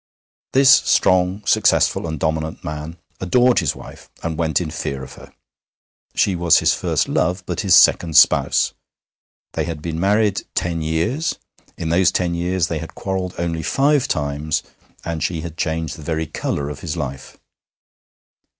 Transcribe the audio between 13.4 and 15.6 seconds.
five times, and she had